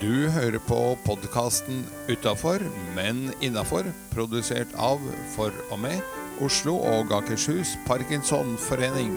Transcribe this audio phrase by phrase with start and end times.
[0.00, 2.62] Du hører på podkasten Utafor,
[2.96, 5.02] men innafor, produsert av,
[5.34, 6.00] for og med,
[6.40, 9.12] Oslo og Akershus Parkinsonforening.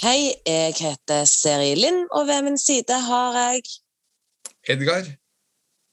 [0.00, 3.68] Hei, jeg heter Seri Lind, og ved min side har jeg
[4.72, 5.04] Edgar,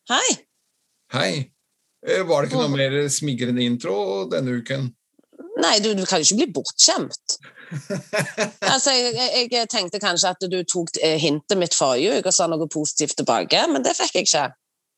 [0.07, 0.29] Hei!
[1.11, 1.31] hei.
[2.07, 3.97] Eh, Var det ikke noe mer smigrende intro
[4.31, 4.87] denne uken?
[5.57, 7.37] Nei, du, du kan jo ikke bli bortskjemt.
[8.63, 12.47] Altså, jeg, jeg, tenkte kanskje at du tok eh, hintet mitt forrige uke og sa
[12.47, 14.45] noe positivt tilbake, men det fikk jeg ikke.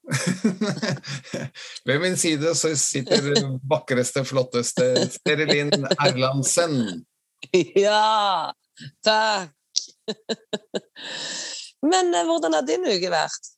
[1.89, 3.31] Ved min side så sitter
[3.69, 7.05] vakreste, flotteste Sterilin Erlandsen.
[7.79, 8.51] Ja,
[9.05, 9.55] takk.
[11.79, 13.53] Men eh, hvordan har din uke vært?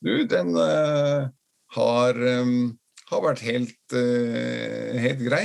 [0.00, 1.28] Du, den uh,
[1.76, 2.78] har, um,
[3.10, 5.44] har vært helt, uh, helt grei.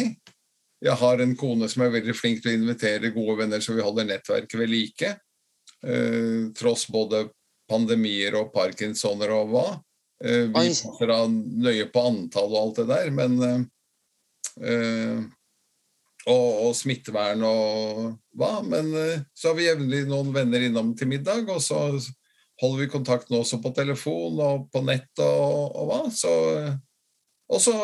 [0.82, 3.86] Jeg har en kone som er veldig flink til å invitere gode venner, så vi
[3.86, 5.12] holder nettverket ved like.
[5.86, 7.28] Eh, tross både
[7.70, 9.68] pandemier og parkinsoner og hva.
[10.24, 10.72] Eh, vi Oi.
[10.72, 13.62] passer da nøye på antall og alt det der, men eh,
[14.72, 15.22] eh,
[16.30, 18.04] og, og smittevern og
[18.38, 18.54] hva.
[18.66, 21.84] Men eh, så har vi jevnlig noen venner innom til middag, og så
[22.62, 26.02] holder vi kontakt nå også på telefon og på nett og, og hva.
[26.14, 26.34] Så,
[27.50, 27.76] og så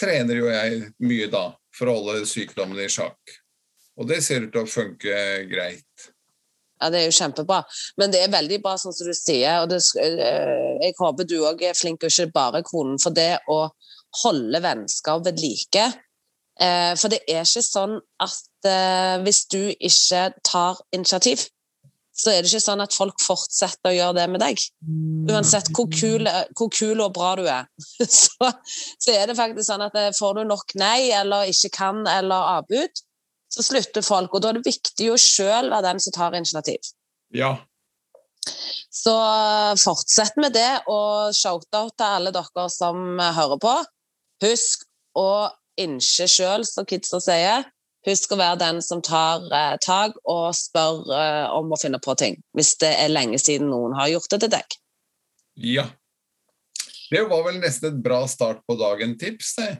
[0.00, 3.38] trener jo jeg mye da, for å holde sykdommen i sjakk.
[4.00, 5.16] Og det ser ut til å funke
[5.50, 6.08] greit.
[6.82, 7.62] Ja, Det er jo kjempebra.
[7.96, 9.62] Men det er veldig bra, sånn som du sier.
[9.62, 13.38] og det, eh, Jeg håper du òg er flink, og ikke bare konen, for det
[13.48, 13.70] å
[14.24, 15.94] holde vennskap ved like.
[16.60, 21.48] Eh, For det er ikke sånn at eh, hvis du ikke tar initiativ,
[22.12, 24.60] så er det ikke sånn at folk fortsetter å gjøre det med deg.
[25.32, 27.68] Uansett hvor kul, hvor kul og bra du er,
[28.20, 28.50] så,
[29.00, 32.58] så er det faktisk sånn at eh, får du nok nei, eller ikke kan, eller
[32.58, 33.02] avbud,
[33.52, 34.32] så slutter folk.
[34.34, 36.92] Og da er det viktig å sjøl være den som tar initiativ.
[37.36, 37.54] Ja.
[38.92, 39.12] Så
[39.80, 43.74] fortsett med det, og shout-out til alle dere som hører på.
[44.44, 44.84] Husk
[45.18, 45.48] å
[45.80, 47.68] innse sjøl, som kidsa sier.
[48.06, 52.16] Husk å være den som tar eh, tak og spør eh, om å finne på
[52.18, 52.40] ting.
[52.56, 54.78] Hvis det er lenge siden noen har gjort det til deg.
[55.56, 55.88] ja.
[57.12, 59.72] Det var vel nesten et bra start på dagen-tips, det.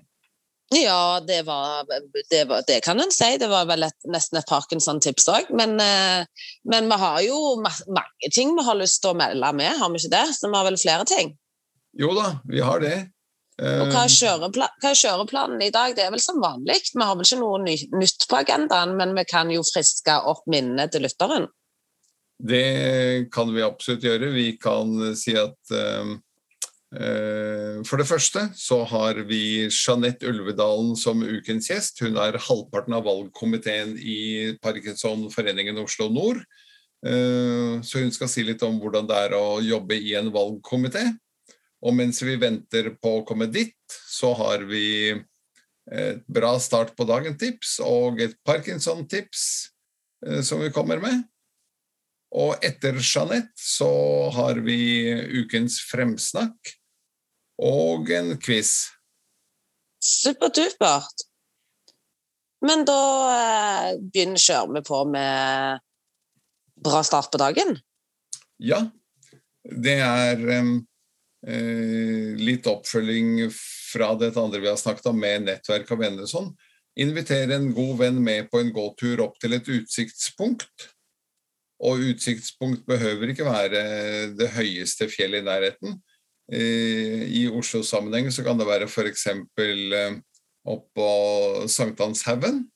[0.72, 1.86] Ja, det var
[2.30, 3.38] Det, var, det kan en si.
[3.38, 5.52] Det var vel et, nesten et Parkinson-tips òg.
[5.56, 6.24] Men, eh,
[6.68, 9.92] men vi har jo ma mange ting vi har lyst til å melde med, har
[9.92, 10.26] vi ikke det?
[10.36, 11.34] Så vi har vel flere ting.
[11.98, 12.96] Jo da, vi har det.
[13.62, 15.94] Og hva er, Eh, kjørepla hva er kjøreplanen i dag?
[15.94, 16.80] Det er vel som vanlig.
[16.90, 20.42] Vi har vel ikke noe ny nytt på agendaen, men vi kan jo friske opp
[20.50, 21.46] minnet til lytteren.
[22.42, 24.32] Det kan vi absolutt gjøre.
[24.34, 26.16] Vi kan si at uh,
[26.98, 32.02] uh, For det første så har vi Jeanette Ulvedalen som ukens gjest.
[32.02, 36.42] Hun er halvparten av valgkomiteen i Parkinsonforeningen Oslo Nord.
[37.06, 41.12] Uh, så hun skal si litt om hvordan det er å jobbe i en valgkomité.
[41.82, 43.76] Og mens vi venter på å komme dit,
[44.06, 44.86] så har vi
[45.90, 49.42] et bra start på dagen-tips og et Parkinson-tips
[50.26, 51.24] eh, som vi kommer med.
[52.32, 53.90] Og etter Jeanette så
[54.32, 55.10] har vi
[55.42, 56.72] ukens fremsnakk
[57.62, 58.72] og en quiz.
[60.02, 61.26] Superdupert.
[62.62, 63.02] Men da
[63.34, 65.82] eh, begynner kjører vi på med
[66.82, 67.76] bra start på dagen.
[68.62, 68.84] Ja,
[69.66, 70.72] det er eh,
[71.42, 76.50] litt oppfølging fra dette andre vi har snakket om med nettverk og venner og sånn.
[77.02, 80.88] Invitere en god venn med på en gåtur opp til et utsiktspunkt.
[81.82, 83.80] Og utsiktspunkt behøver ikke være
[84.38, 85.96] det høyeste fjellet i nærheten.
[86.52, 89.26] Eh, I Oslo-sammenheng så kan det være f.eks.
[89.32, 90.20] Eh,
[90.68, 91.08] oppå
[91.72, 92.66] Sankthanshaugen.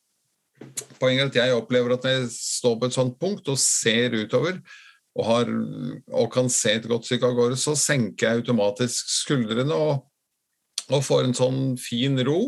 [0.99, 4.17] Poenget er at jeg opplever at når jeg står på et sånt punkt og ser
[4.17, 4.59] utover,
[5.17, 5.51] og, har,
[6.13, 10.05] og kan se et godt stykke av gårde, så senker jeg automatisk skuldrene og,
[10.91, 12.41] og får en sånn fin ro.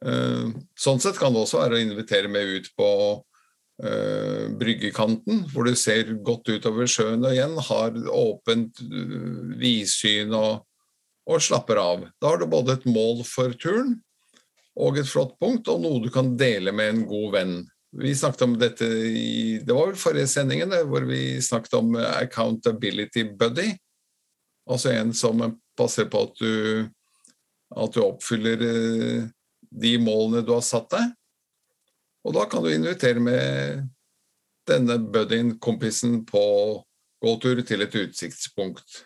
[0.00, 2.90] Uh, sånn sett kan det også være å invitere meg ut på
[3.20, 10.64] uh, bryggekanten, hvor du ser godt utover sjøen og igjen har åpent uh, vidsyn og,
[11.30, 12.06] og slapper av.
[12.18, 14.00] Da har du både et mål for turen
[14.80, 17.54] og et flott punkt, og noe du kan dele med en god venn.
[17.90, 23.24] Vi snakket om dette i Det var vel forrige sendingen, hvor vi snakket om accountability
[23.38, 23.72] buddy.
[24.70, 25.42] Altså en som
[25.78, 26.86] passer på at du,
[27.76, 29.24] at du oppfyller eh,
[29.70, 31.10] de målene du har satt deg.
[32.26, 33.88] Og da kan du invitere med
[34.68, 36.42] denne buddyen, kompisen, på
[37.24, 39.04] gåtur til et utsiktspunkt.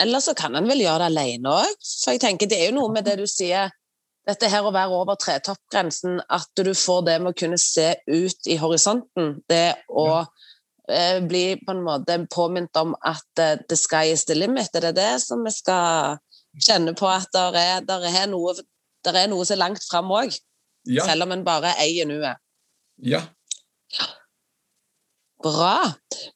[0.00, 1.74] Eller så kan en vel gjøre det alene òg.
[2.02, 3.70] For jeg tenker det er jo noe med det du sier
[4.28, 8.48] dette her å være over tretoppgrensen, at du får det med å kunne se ut
[8.50, 10.08] i horisonten, det å
[10.88, 14.88] eh, bli på en måte påminnet om at uh, the sky is the limit, er
[14.88, 16.18] det det som vi skal
[16.56, 18.56] kjenne på at det er, der er, noe,
[19.04, 20.36] der er noe så langt fram òg?
[20.88, 21.04] Ja.
[21.08, 22.40] Selv om en bare eier nuet.
[23.00, 23.22] Ja.
[23.92, 24.08] ja.
[25.44, 25.76] Bra.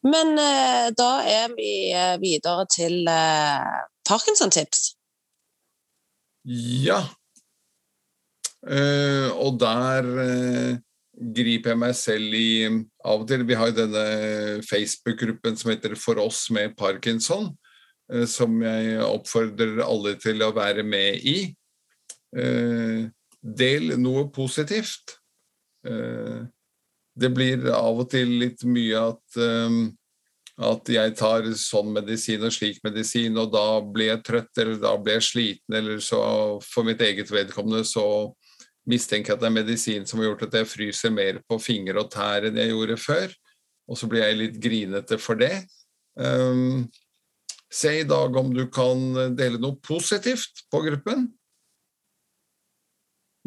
[0.05, 4.91] Men uh, da er vi uh, videre til uh, Parkinson-tips.
[6.85, 7.03] Ja.
[8.59, 10.73] Uh, og der uh,
[11.15, 14.01] griper jeg meg selv i Av og til Vi har jo denne
[14.67, 17.53] Facebook-gruppen som heter For oss med parkinson,
[18.11, 21.39] uh, som jeg oppfordrer alle til å være med i.
[23.41, 25.15] del noe positivt.
[27.15, 29.39] det blir av og til litt mye at
[30.59, 34.91] at jeg tar sånn medisin og slik medisin, og da blir jeg trøtt, eller da
[34.99, 36.19] blir jeg sliten, eller så
[36.61, 38.05] for mitt eget vedkommende så
[38.89, 42.11] mistenker at det er medisin som har gjort at jeg fryser mer på fingre og
[42.13, 43.35] tær enn jeg gjorde før.
[43.89, 45.53] Og så blir jeg litt grinete for det.
[46.19, 46.87] Um,
[47.71, 51.29] se i dag om du kan dele noe positivt på gruppen.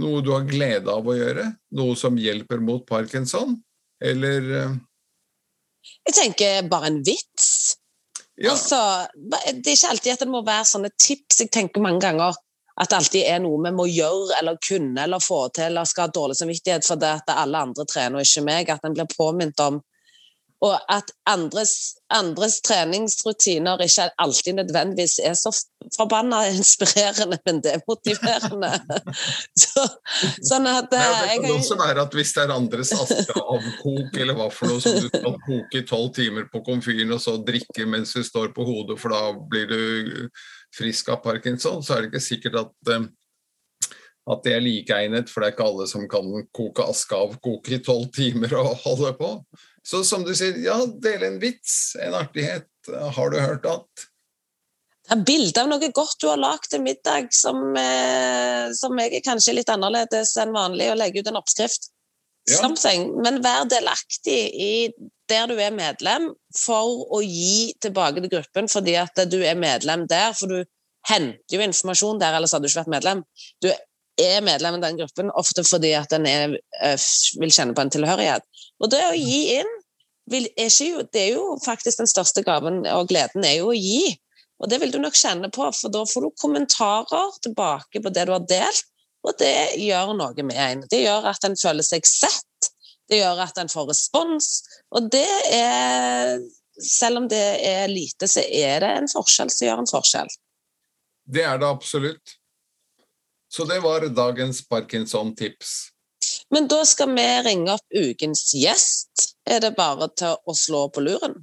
[0.02, 1.50] Noe du har glede av å gjøre.
[1.78, 3.58] Noe som hjelper mot parkinson.
[4.02, 4.80] Eller uh,
[5.82, 7.76] jeg tenker bare en vits.
[8.38, 8.54] Ja.
[8.54, 8.78] Altså,
[9.14, 11.42] det er ikke alltid at det må være sånne tips.
[11.44, 12.38] Jeg tenker mange ganger
[12.80, 16.08] at det alltid er noe vi må gjøre eller kunne eller få til eller skal
[16.08, 18.70] ha dårlig samvittighet for det at alle andre trener og ikke meg.
[18.72, 19.82] At en blir påminnet om
[20.62, 21.72] og at andres,
[22.14, 25.50] andres, treningsrutiner ikke alltid nødvendigvis er så
[25.96, 28.70] forbanna inspirerende, men det er motiverende.
[29.64, 29.86] så,
[30.46, 34.48] sånn at ja, Det kan også være at hvis det er andres askeavkok eller hva
[34.54, 38.14] for noe som du skal koke i tolv timer på komfyren og så drikke mens
[38.14, 39.82] du står på hodet, for da blir du
[40.76, 43.10] frisk av parkinson, så er det ikke sikkert at eh,
[44.30, 47.74] at det er likeegnet, for det er ikke alle som kan koke aske av koke
[47.74, 49.30] i tolv timer og holde på.
[49.82, 52.68] Så som du sier, ja, dele en vits, en artighet.
[53.16, 54.06] Har du hørt at?
[55.02, 59.18] Det er bilde av noe godt du har lagd til middag, som, eh, som er
[59.26, 61.90] kanskje litt annerledes enn vanlig, å legge ut en oppskrift.
[62.50, 62.68] Ja.
[63.22, 64.72] Men vær delaktig i
[65.30, 70.06] der du er medlem, for å gi tilbake til gruppen fordi at du er medlem
[70.10, 70.34] der.
[70.36, 70.64] For du
[71.08, 73.22] henter jo informasjon der, ellers hadde du ikke vært medlem.
[73.62, 77.06] Du er medlem i den gruppen, ofte fordi at en eh,
[77.40, 78.44] vil kjenne på en tilhørighet.
[78.82, 79.72] Og det å gi inn
[80.30, 83.78] vil, er jo, det er jo faktisk den største gaven og gleden er jo å
[83.78, 84.12] gi.
[84.62, 88.28] Og det vil du nok kjenne på, for da får du kommentarer tilbake på det
[88.28, 88.91] du har delt,
[89.22, 90.84] og det gjør noe med en.
[90.90, 92.70] Det gjør at en føler seg sett,
[93.10, 94.50] det gjør at en får respons,
[94.94, 96.40] og det er
[96.82, 97.36] Selv om det
[97.68, 100.30] er lite, så er det en forskjell som gjør en forskjell.
[101.28, 102.32] Det er det absolutt.
[103.52, 105.92] Så det var dagens Parkinson-tips.
[106.50, 109.34] Men da skal vi ringe opp ukens gjest.
[109.44, 111.36] Er det bare til å slå på luren?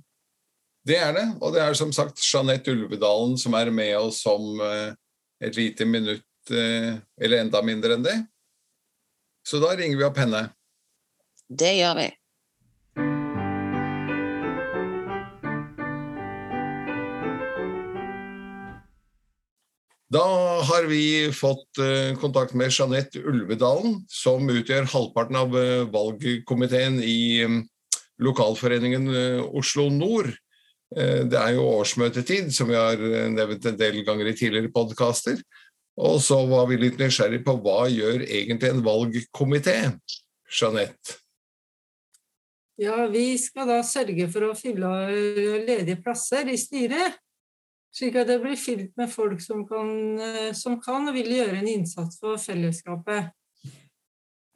[0.88, 4.62] Det er det, og det er som sagt Jeanette Ulvedalen som er med oss om
[4.66, 4.96] eh,
[5.46, 8.18] et lite minutt, eller enda mindre enn det.
[9.48, 10.48] Så da ringer vi opp henne.
[11.50, 12.10] Det gjør vi.
[20.10, 20.25] Da
[20.66, 27.46] har vi fått eh, kontakt med Jeanette Ulvedalen, som utgjør halvparten av eh, valgkomiteen i
[27.46, 27.60] mm,
[28.25, 30.34] lokalforeningen eh, Oslo Nord.
[30.89, 32.98] Det er jo årsmøtetid, som vi har
[33.29, 35.36] nevnt en del ganger i tidligere podkaster.
[36.00, 39.75] Og så var vi litt nysgjerrig på hva gjør egentlig en valgkomité,
[40.48, 41.18] Jeanette?
[42.79, 44.89] Ja, vi skal da sørge for å fylle
[45.68, 47.18] ledige plasser i styret.
[47.91, 49.89] Slik at det blir fylt med folk som kan,
[50.22, 53.34] eh, som kan og vil gjøre en innsats for fellesskapet.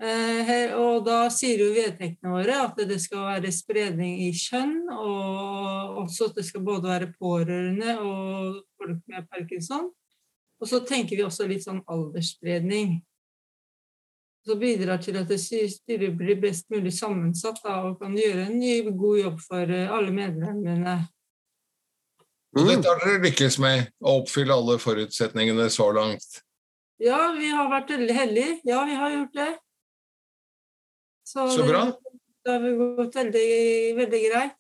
[0.04, 6.00] Eh, og da sier jo vedtektene våre at det skal være spredning i kjønn, og
[6.06, 9.92] også at det skal både være pårørende og folk med parkinson.
[10.64, 13.02] Og så tenker vi også litt sånn aldersspredning.
[14.48, 18.78] Så bidrar til at styret blir best mulig sammensatt da, og kan gjøre en ny,
[18.88, 20.96] god jobb for eh, alle medlemmene.
[22.54, 26.42] Og dette har dere lykkes med, å oppfylle alle forutsetningene så langt?
[27.04, 28.58] Ja, vi har vært veldig heldige.
[28.70, 29.52] Ja, vi har gjort det.
[31.28, 31.86] Så, så bra.
[32.44, 33.48] Det har gått veldig,
[34.00, 34.60] veldig greit.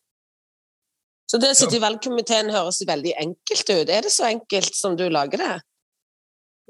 [1.31, 3.87] Så det å sitte i valgkomiteen høres veldig enkelt ut.
[3.87, 5.53] Er det så enkelt som du lager det?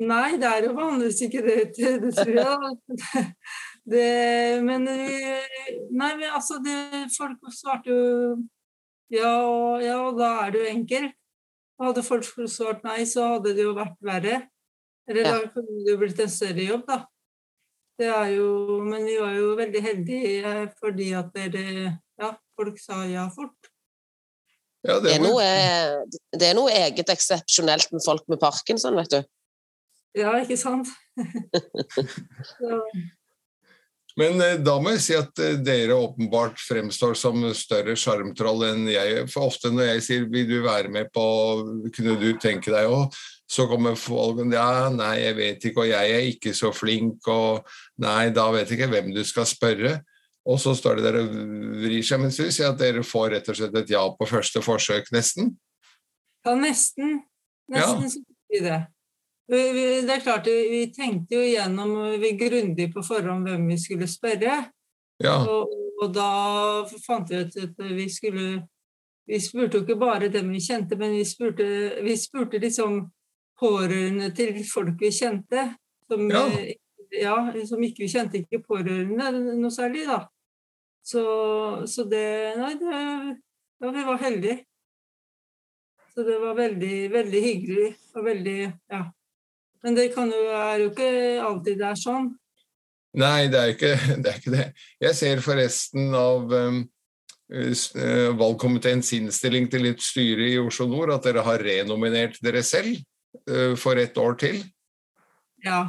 [0.01, 1.57] Nei, det er jo vanligvis ikke det,
[2.01, 3.25] det tror jeg.
[3.83, 4.07] Det,
[4.63, 6.77] men Nei, men altså det,
[7.13, 8.37] Folk svarte jo
[9.13, 9.33] ja,
[9.83, 11.17] ja, da er det jo enkelt.
[11.83, 14.37] Hadde folk svart nei, så hadde det jo vært verre.
[15.09, 15.33] Eller Ja.
[15.35, 17.03] da kunne det jo blitt en større jobb, da.
[17.99, 23.03] Det er jo, men vi var jo veldig heldige fordi at dere, ja, folk sa
[23.05, 23.69] ja fort.
[24.83, 25.43] Ja, Det det er noe,
[26.33, 29.21] det er noe eget eksepsjonelt med folk med parkinson, vet du.
[30.17, 30.89] Ja, ikke sant?
[34.19, 38.83] Men eh, da må jeg si at eh, dere åpenbart fremstår som større sjarmtroll enn
[38.91, 39.23] jeg.
[39.33, 41.23] For ofte når jeg sier 'vil du være med på
[41.95, 43.07] kunne du tenke deg å',
[43.49, 47.65] så kommer folk ja, nei, jeg vet ikke, og jeg er ikke så flink, og
[48.01, 49.97] nei, da vet jeg ikke hvem du skal spørre.
[50.45, 51.35] Og så står det der og
[51.81, 54.61] vrir seg, mens vi sier at dere får rett og slett et ja på første
[54.61, 55.53] forsøk, nesten.
[56.45, 57.21] ja, nesten.
[57.71, 58.81] Nesten så fikk vi det.
[59.49, 64.61] Det er klart, vi, tenkte jo igjennom vi grundig på forhånd hvem vi skulle spørre.
[65.23, 66.27] Ja, Og, og da
[67.05, 68.63] fant vi ut at vi skulle
[69.29, 71.65] Vi spurte jo ikke bare dem vi kjente, men vi spurte,
[72.03, 73.05] vi spurte liksom
[73.59, 75.77] pårørende til folk vi kjente.
[76.09, 76.41] Som, Ja.
[76.49, 76.73] eh,
[77.21, 79.29] ja, som ikke vi kjente ikke pårørende
[79.61, 80.25] noe særlig, da.
[81.03, 81.23] Så,
[81.87, 82.25] så det
[82.59, 82.91] Nei, det,
[83.79, 84.65] ja, vi var heldige.
[86.13, 88.57] Så det var veldig, veldig hyggelig og veldig
[88.91, 89.03] Ja.
[89.83, 91.11] Men det kan jo, er jo ikke
[91.43, 92.31] alltid det er sånn.
[93.19, 94.29] Nei, det er ikke det.
[94.31, 94.67] Er ikke det.
[95.03, 96.83] Jeg ser forresten av um,
[97.53, 102.95] eh, valgkomiteens innstilling til litt styre i Oslo Nord at dere har renominert dere selv
[103.49, 104.63] uh, for et år til.
[105.63, 105.83] Ja.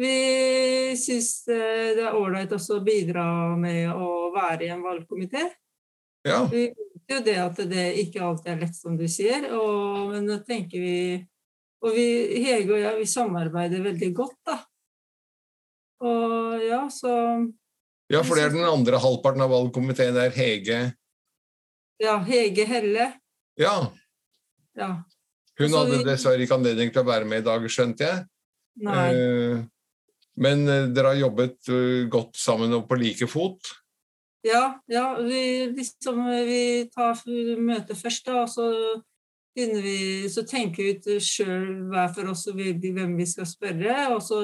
[0.00, 3.24] Vi syns eh, det er ålreit også å bidra
[3.58, 5.48] med å være i en valgkomité.
[6.24, 10.12] Ja, Vi vet jo det at det ikke alltid er lett, som du sier, og,
[10.12, 10.96] men nå tenker vi
[11.80, 12.06] Og vi,
[12.44, 14.58] Hege og jeg, vi samarbeider veldig godt, da.
[16.04, 17.12] Og ja, så
[18.10, 20.80] ja for det er den andre halvparten av valgkomiteen er Hege.
[22.00, 23.10] Ja, Hege Helle.
[23.60, 23.74] Ja,
[24.76, 25.02] Ja.
[25.58, 28.24] hun hadde vi- dessverre ikke anledning til å være med i dag, skjønte jeg.
[28.76, 29.12] Nei.
[29.14, 29.64] Eh,
[30.40, 33.60] Men eh, dere har jobbet eh, godt sammen og på like fot.
[34.46, 37.14] Ja, ja vi, liksom, vi tar
[37.60, 39.02] møtet først, da, og så,
[39.56, 43.96] finner vi, så tenker vi ut sjøl hver for oss hvem vi skal spørre.
[44.14, 44.42] Og så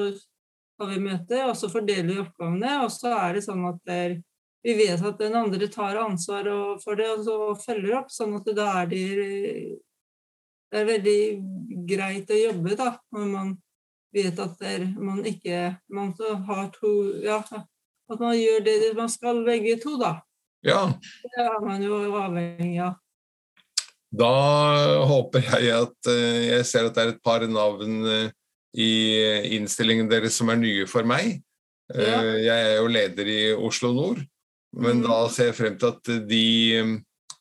[0.81, 2.79] har vi møte, og så fordeler vi oppgavene.
[2.85, 4.17] Og så er det sånn at det er,
[4.67, 6.49] vi vet at den andre tar ansvar
[6.83, 8.11] for det og så følger opp.
[8.13, 9.05] Sånn at da er de
[10.67, 11.21] Det er veldig
[11.87, 13.53] greit å jobbe, da, når man
[14.13, 16.11] vet at det er, man ikke Man
[16.49, 16.91] har to
[17.23, 17.39] Ja,
[18.11, 20.21] at man gjør det man skal, begge to, da.
[20.67, 20.91] Ja,
[21.23, 22.99] Det er man jo avhengig av.
[24.15, 28.31] Da håper jeg at eh, Jeg ser at det er et par navn eh,
[28.77, 28.91] i
[29.57, 31.41] innstillingen deres som er nye for meg.
[31.95, 32.21] Eh, Ja.
[32.23, 34.23] Jeg er jo leder i Oslo Nord,
[34.77, 36.47] men da ser jeg frem til at de,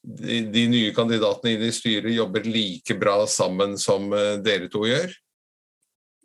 [0.05, 4.13] de, de nye kandidatene inn i styret jobber like bra sammen som
[4.45, 5.11] dere to gjør.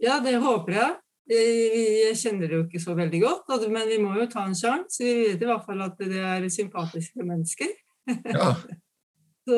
[0.01, 0.99] Ja, det håper jeg.
[1.31, 1.57] Jeg,
[2.05, 5.01] jeg kjenner det jo ikke så veldig godt, men vi må jo ta en sjanse.
[5.01, 7.73] Vi vet i hvert fall at det er sympatiske mennesker.
[8.31, 8.55] Ja,
[9.49, 9.57] Så,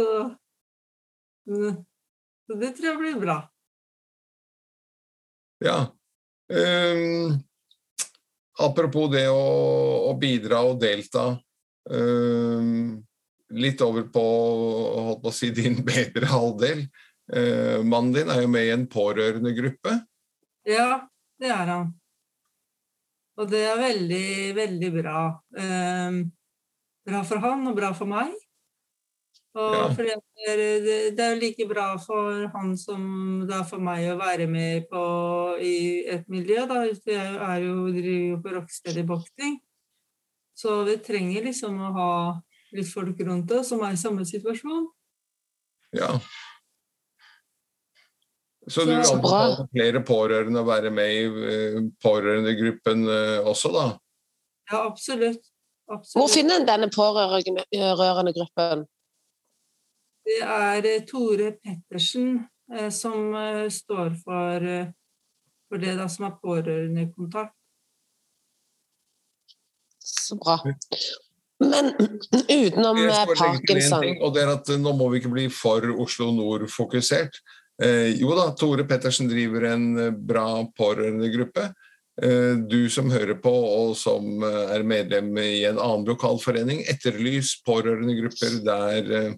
[1.47, 3.39] så det tror jeg blir bra.
[5.63, 5.79] ja.
[6.53, 7.39] Um,
[8.61, 9.47] apropos det å,
[10.11, 11.31] å bidra og delta.
[11.89, 13.01] Um,
[13.53, 14.25] litt over på,
[15.09, 16.85] holdt på å si, din bedre halvdel.
[17.33, 19.97] Uh, mannen din er jo med i en pårørendegruppe.
[20.69, 21.05] Ja,
[21.41, 21.91] det er han.
[23.41, 25.21] Og det er veldig, veldig bra.
[25.57, 26.25] Um,
[27.09, 28.35] bra for han og bra for meg.
[29.55, 29.89] Og Ja.
[29.93, 33.03] fordi at det, er, det, er jo like bra for han som
[33.49, 35.03] det er for meg å være med på
[35.61, 36.65] i et miljø.
[36.71, 36.87] Da.
[36.89, 39.59] Jeg er jo, driver jo på Rocksteady Boxing.
[40.57, 42.15] Så vi trenger liksom å ha
[42.73, 44.89] litt folk rundt oss som er i samme situasjon.
[45.93, 46.15] Ja.
[48.71, 53.87] Så du anbefaler flere pårørende å være med i eh, pårørendegruppen eh, også, da?
[54.71, 55.43] Ja, absolutt.
[56.15, 58.87] Hvor finner en denne pårørende gruppen?
[60.23, 62.37] Det er eh, Tore Pettersen
[62.73, 64.69] eh, som eh, står for,
[65.69, 67.57] for det da, som er pårørendekontakt.
[70.03, 70.59] Så bra.
[71.63, 71.93] Men
[72.49, 72.99] utenom
[73.39, 77.39] parkinson ting, og det er at Nå må vi ikke bli for Oslo Nord-fokusert.
[77.83, 79.87] Eh, jo da, Tore Pettersen driver en
[80.27, 80.47] bra
[80.79, 81.71] pårørendegruppe.
[82.23, 88.59] Eh, du som hører på og som er medlem i en annen lokalforening, etterlys pårørendegrupper
[88.67, 89.33] der, eh,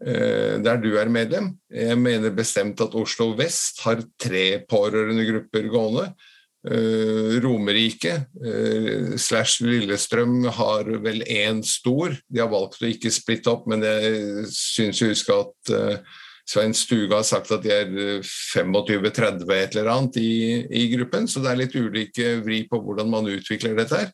[0.00, 1.50] der du er medlem.
[1.68, 6.06] Jeg mener bestemt at Oslo vest har tre pårørendegrupper gående.
[6.68, 8.10] Eh, Romerike
[8.44, 12.12] eh, slash Lillestrøm har vel én stor.
[12.28, 16.18] De har valgt å ikke splitte opp, men jeg syns jeg husker at eh,
[16.50, 20.34] Svein Stuge har sagt at de er 25-30 et eller annet i,
[20.66, 24.12] i, gruppen, så det er litt ulike vri på hvordan man utvikler dette her.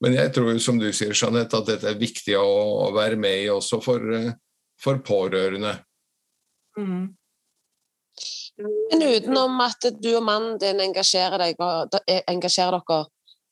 [0.00, 3.50] Men jeg tror som du sier, Jeanette, at dette er viktig å, være med i
[3.52, 4.04] også for,
[4.80, 5.74] for pårørende.
[6.78, 7.08] Mm.
[8.90, 11.60] Men utenom at du og mannen din engasjerer, deg,
[12.06, 13.06] eh, engasjerer dere,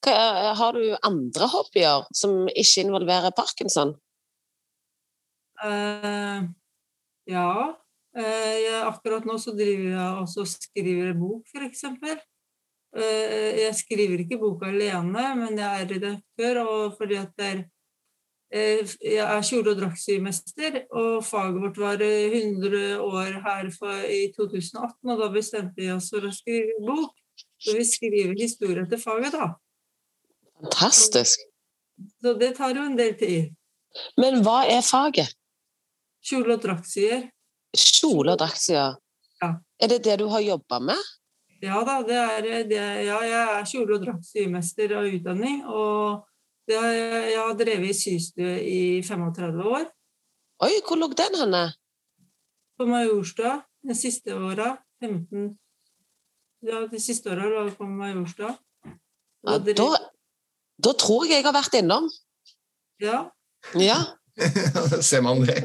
[0.04, 0.14] hva,
[0.58, 3.96] har du andre hobbyer som ikke involverer parkinson?
[5.58, 6.44] Uh,
[7.26, 7.52] ja.
[8.18, 11.84] Uh, jeg, akkurat nå så driver jeg og skriver bok, f.eks.
[12.94, 17.66] Uh, jeg skriver ikke bok alene, men jeg er redaktør, og fordi at det er
[17.66, 17.77] Eh,
[18.50, 25.10] er kjole- og draktsymester, og faget vårt var 100 eh, år her for, i 2018,
[25.10, 27.12] og da bestemte vi oss for å skrive bok.
[27.58, 29.52] Så vi skriver historie til faget, da.
[30.62, 31.42] Fantastisk.
[32.22, 33.52] Så, det tar jo en del tid.
[34.18, 35.34] Men hva er faget?
[36.24, 37.28] Kjole- og draktsyer.
[37.76, 38.96] Kjole- og draktsyer.
[39.42, 39.52] Ja.
[39.80, 41.06] Er det det du har jobba med?
[41.62, 45.64] Ja da, det er, det, ja, jeg er kjole- og draktsymester av utdanning.
[45.66, 46.24] og
[46.72, 49.86] jeg, har drevet i systue i 35 år.
[50.66, 51.62] Oi, hvor lå den henne?
[52.78, 53.60] På Majorstua.
[53.88, 54.76] De siste åra.
[55.00, 55.56] 15
[56.66, 58.56] Ja, de siste åra lå jeg på Majorstua.
[59.46, 59.88] Ja, da,
[60.82, 62.08] da, tror jeg jeg har vært innom.
[63.00, 63.28] Ja.
[63.78, 63.98] Ja.
[65.08, 65.62] Ser man det.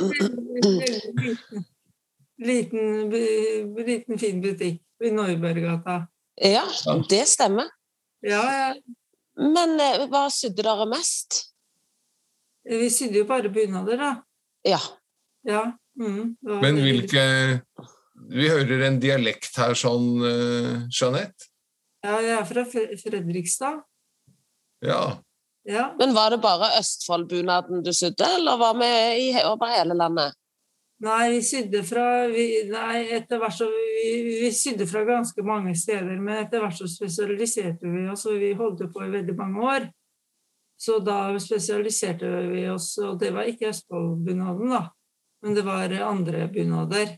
[2.44, 6.04] Liten, liten, fin butikk i Neuberggata.
[6.38, 6.64] Ja,
[7.10, 7.70] det stemmer.
[8.22, 8.70] Ja, ja.
[9.40, 11.42] Men eh, hva sydde dere mest?
[12.64, 14.12] Vi sydde jo bare bunader, da.
[14.64, 14.80] Ja.
[15.48, 15.64] ja.
[16.00, 17.24] Mm, Men hvilke
[18.34, 21.52] Vi hører en dialekt her sånn, uh, Jeanette?
[22.04, 23.84] Ja, jeg er fra Fredrikstad.
[24.84, 25.02] Ja.
[25.68, 25.84] ja.
[26.00, 28.90] Men var det bare Østfoldbunaden du sydde, eller var vi
[29.44, 30.36] over hele landet?
[31.04, 35.74] Nei, vi sydde fra vi, Nei, etter hvert så vi, vi, sydde fra ganske mange
[35.76, 39.66] steder, men etter hvert så spesialiserte vi oss, og vi holdt på i veldig mange
[39.68, 39.90] år.
[40.80, 44.86] Så da spesialiserte vi oss, og det var ikke Østfoldbunaden, da,
[45.44, 47.18] men det var andre bunader.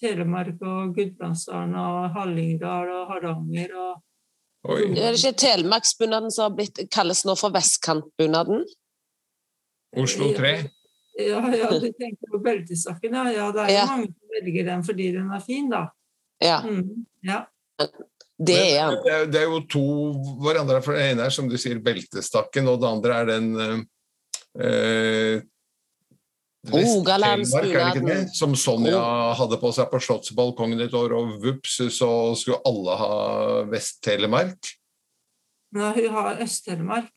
[0.00, 3.94] Telemark og Gudbrandsdalen og Hallingdal og Hardanger og
[4.66, 4.82] Oi.
[4.98, 8.64] Er det ikke Telemarksbunaden som har blitt, kalles nå for vestkantbunaden?
[10.02, 10.54] Oslo 3?
[11.16, 13.30] Ja, ja, du tenker på beltesakken, ja.
[13.32, 13.48] ja.
[13.54, 13.86] Det er jo ja.
[13.92, 15.86] mange som velger den fordi den er fin, da.
[16.42, 16.60] Ja.
[16.66, 17.42] Mm, ja.
[18.36, 19.86] Det er det, det er jo to
[20.44, 20.82] hverandre.
[20.84, 23.46] For det ene er som du sier beltestakken, og det andre er den
[24.60, 25.44] øh,
[26.72, 28.28] Rogalandsbunaden.
[28.36, 29.00] Som Sonja
[29.38, 33.12] hadde på seg på Slottsbalkongen et år, og vups, så skulle alle ha
[33.72, 34.74] Vest-Telemark.
[35.76, 37.12] Nei, hun har Øst-Telemark.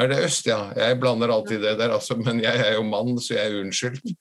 [0.00, 0.72] Er det øst, ja?
[0.76, 4.04] Jeg blander alltid det der, altså, men jeg er jo mann, så jeg er unnskyldt.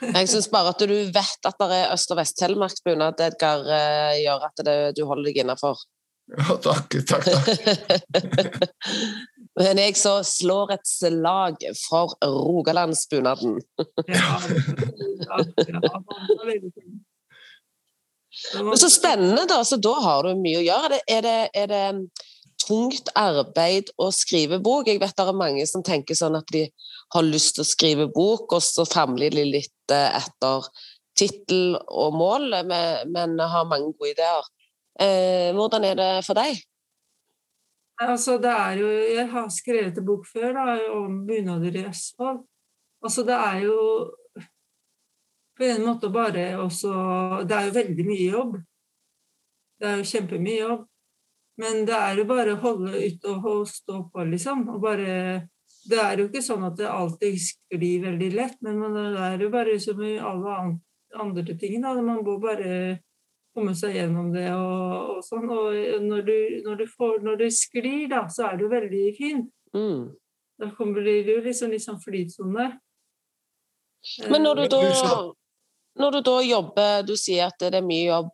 [0.00, 4.40] Jeg syns bare at du vet at det er Øst- og Vest-Telemarksbunad, Edgar, eh, gjør
[4.50, 5.76] at det, du holder deg innafor.
[6.36, 7.48] Ja, takk, takk, takk.
[9.60, 13.56] men jeg så slår et slag for Rogalandsbunaden.
[14.06, 14.38] ja,
[18.54, 19.64] Men så spennende, da.
[19.64, 21.00] Så da har du mye å gjøre.
[21.10, 21.84] Er det, er det,
[22.60, 24.88] tungt arbeid å skrive bok.
[24.88, 26.66] Jeg vet det er mange som tenker sånn at de
[27.14, 30.68] har lyst til å skrive bok, og så famler de litt eh, etter
[31.18, 32.60] tittel og mål,
[33.10, 34.50] men har mange gode ideer.
[35.00, 36.60] Eh, hvordan er det for deg?
[38.00, 42.40] Altså, det er jo, jeg har skrevet en bok før da, om bunader i Østfold.
[43.04, 43.76] Altså, det er jo
[45.60, 46.90] på en måte bare også
[47.48, 48.54] Det er jo veldig mye jobb.
[49.80, 50.86] Det er jo kjempemye jobb.
[51.60, 54.68] Men det er jo bare å holde ut og stå på, liksom.
[54.74, 55.48] Og bare
[55.90, 59.48] Det er jo ikke sånn at det alltid sklir veldig lett, men det er jo
[59.50, 60.56] bare som i alle
[61.16, 61.94] andre ting, da.
[61.96, 63.00] Man må bare
[63.56, 65.48] komme seg gjennom det og, og sånn.
[65.48, 69.02] Og når du, når du, får, når du sklir, da, så er det jo veldig
[69.16, 69.50] fint.
[69.74, 70.04] Mm.
[70.60, 72.68] Da kommer det jo liksom litt sånn flytsone.
[74.28, 74.84] Men når du da
[76.00, 78.30] når du da jobber, du sier at det er mye jobb.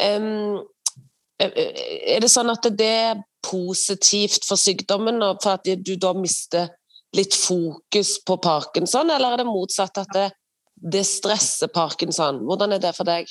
[0.00, 0.60] Um,
[1.40, 6.68] er det sånn at det er positivt for sykdommen, og for at du da mister
[7.16, 10.26] litt fokus på parkinson, eller er det motsatt at det,
[10.76, 12.42] det stresser parkinson?
[12.46, 13.30] Hvordan er det for deg?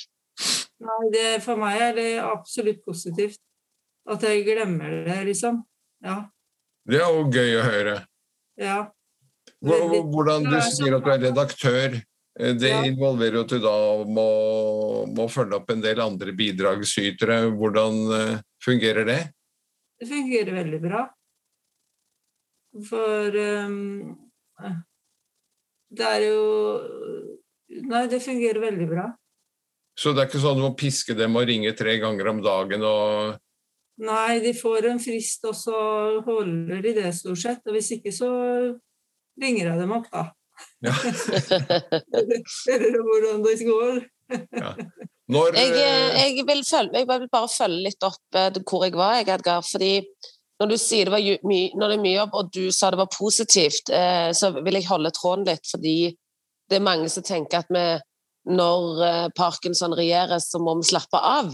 [0.80, 3.40] Nei, det, For meg er det absolutt positivt.
[4.10, 5.60] At jeg glemmer det, liksom.
[6.04, 6.22] Ja.
[6.88, 7.96] Det er jo gøy å høre.
[8.60, 8.78] Ja.
[9.60, 11.98] Hvordan du sier at du er redaktør.
[12.40, 13.76] Eh, det involverer jo at du da
[14.08, 14.26] må,
[15.12, 17.42] må, følge opp en del andre bidragsytere.
[17.60, 19.20] Hvordan uh, fungerer det?
[20.00, 21.04] Det fungerer veldig bra.
[22.86, 24.14] For um,
[25.90, 26.42] det er jo
[27.90, 29.04] Nei, det fungerer veldig bra.
[29.98, 32.82] Så det er ikke sånn du må piske dem og ringe tre ganger om dagen
[32.86, 33.38] og
[34.00, 35.76] Nei, de får en frist, og så
[36.24, 37.66] holder de det stort sett.
[37.68, 38.30] Og hvis ikke, så
[39.36, 40.22] ringer jeg dem opp, da.
[40.80, 40.94] Ja.
[42.74, 44.00] Eller hvordan det går.
[44.62, 44.74] ja.
[45.30, 48.84] Når Jeg, eh, eh, jeg, vil følge, jeg vil bare følge litt opp eh, hvor
[48.86, 49.60] jeg var, jeg, Edgar.
[49.62, 49.92] fordi
[50.60, 52.90] når du sier det var ju- my, når det er mye jobb, og du sa
[52.90, 55.64] det var positivt, eh, så vil jeg holde tråden litt.
[55.70, 56.16] Fordi
[56.68, 57.84] det er mange som tenker at vi,
[58.50, 61.52] når eh, Parkinson regjerer, så må vi slappe av.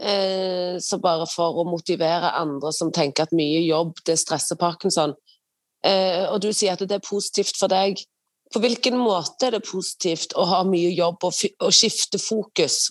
[0.00, 5.12] Eh, så bare for å motivere andre som tenker at mye jobb, det stresser Parkinson.
[5.84, 8.00] Eh, og du sier at det er positivt for deg.
[8.52, 12.88] På hvilken måte er det positivt å ha mye jobb og, og skifte fokus?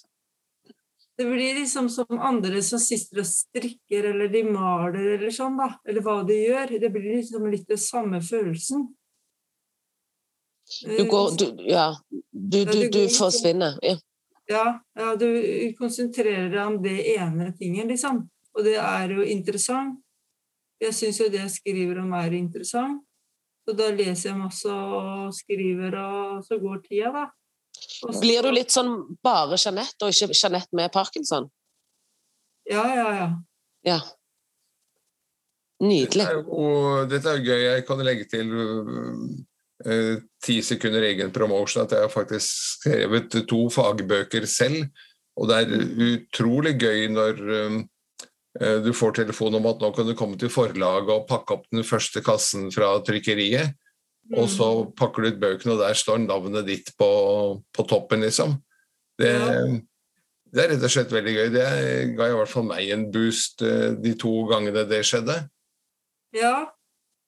[1.19, 5.73] Det blir liksom som andre som sitter og strikker, eller de maler, eller sånn, da.
[5.83, 6.77] Eller hva de gjør.
[6.79, 8.85] Det blir liksom litt den samme følelsen.
[10.85, 11.89] Du går du, Ja,
[12.31, 13.75] du, du, du forsvinner.
[13.83, 13.97] Ja.
[14.49, 14.63] Ja,
[14.97, 15.27] ja, du
[15.77, 18.23] konsentrerer deg om det ene tingen, liksom.
[18.55, 19.99] Og det er jo interessant.
[20.79, 23.03] Jeg syns jo det jeg skriver om, er interessant.
[23.69, 27.25] Så da leser jeg masse og skriver, og så går tida, da.
[28.07, 31.51] Og så- Blir du litt sånn bare Jeanette, og ikke Jeanette med parkinson?
[32.65, 33.27] Ja, ja, ja.
[33.85, 33.99] Ja.
[35.81, 36.25] Nydelig.
[36.25, 37.61] Dette er jo, dette er jo gøy.
[37.75, 38.49] Jeg kan legge til
[39.85, 44.89] eh, ti sekunder egen promotion at jeg har faktisk skrevet to fagbøker selv.
[45.37, 45.77] Og det er
[46.09, 47.83] utrolig gøy når eh,
[48.59, 51.85] du får telefon om at nå kan du komme til forlaget og pakke opp den
[51.87, 53.75] første kassen fra trykkeriet.
[54.35, 54.91] Og så Mm.
[54.93, 58.61] pakker du ut bøkene, og der står navnet ditt på, på toppen, liksom.
[59.17, 59.63] Det, Ja.
[60.53, 61.49] det er rett og slett veldig gøy.
[61.53, 65.49] Det ga i hvert fall meg en boost eh, de to gangene det skjedde.
[66.37, 66.67] Ja.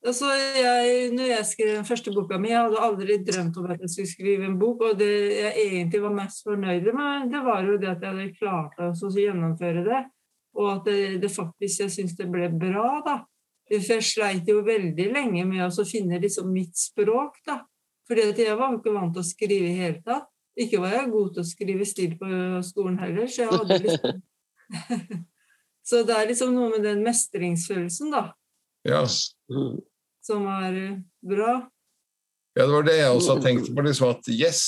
[0.06, 3.82] Altså, jeg, når jeg skrev den første boka mi, jeg hadde aldri drømt om at
[3.82, 7.62] jeg skulle skrive en bok, og det jeg egentlig var mest fornøyd med, det var
[7.65, 10.02] jo det at jeg hadde klart å gjennomføre det,
[10.58, 13.18] og at det, det faktisk, jeg syns det ble bra, da.
[13.72, 17.62] For jeg sleit jo veldig lenge med å så finne liksom mitt språk, da.
[18.08, 20.28] For jeg var jo ikke vant til å skrive i hele tatt.
[20.60, 22.30] Ikke var jeg god til å skrive stil på
[22.68, 24.22] skolen heller, så jeg hadde liksom
[25.88, 28.28] Så det er liksom noe med den mestringsfølelsen, da
[28.88, 29.06] Ja.
[30.22, 31.56] Som er eh, bra.
[32.58, 33.84] Ja, det var det jeg også tenkte på.
[33.86, 34.62] liksom At yes,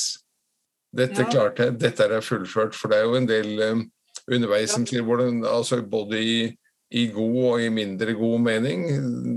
[0.96, 1.30] dette Ja.
[1.30, 2.76] klarte jeg, dette er fullført.
[2.76, 3.84] For det er jo en del um,
[4.32, 6.36] underveis som sier hvordan, altså både i,
[6.94, 8.86] i god og i mindre god mening.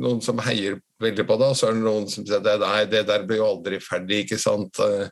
[0.03, 2.85] Noen som heier veldig på det, og så er det noen som sier at nei,
[2.91, 4.81] det der blir jo aldri ferdig, ikke sant.
[4.83, 5.09] Eh,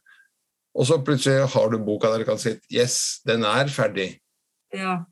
[0.74, 4.18] Og så plutselig har du boka der du kan si yes, den er ferdig.
[4.74, 5.04] Ja.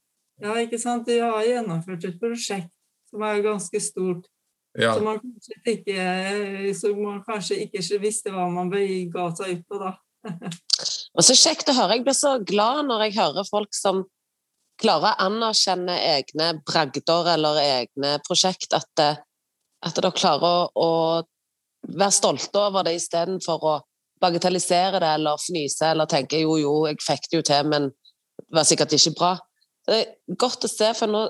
[0.43, 1.07] ja, ikke sant.
[1.07, 2.73] De har gjennomført et prosjekt
[3.13, 4.27] som er ganske stort.
[4.75, 9.67] Ja, Som man kanskje ikke, som man kanskje ikke visste hva man ga seg ut
[9.69, 9.93] på, da.
[11.17, 11.99] Og så kjekt å høre.
[11.99, 14.03] Jeg blir så glad når jeg hører folk som
[14.83, 18.73] klarer å anerkjenne egne bragder eller egne prosjekt.
[18.77, 19.21] At, eh,
[19.83, 23.79] at dere klarer å, å være stolte over det istedenfor å
[24.23, 27.89] bagatellisere det eller fnyse eller tenke jo, jo, jeg fikk det jo til, men
[28.39, 29.33] det var sikkert ikke bra.
[29.87, 31.29] Det er godt å se, for nå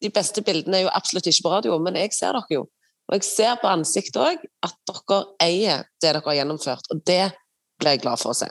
[0.00, 2.62] De beste bildene er jo absolutt ikke på radio, men jeg ser dere jo.
[3.10, 7.26] Og jeg ser på ansiktet òg at dere eier det dere har gjennomført, og det
[7.76, 8.48] blir jeg glad for å se.